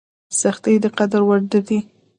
[0.39, 1.79] سختۍ د قدر وړ دي.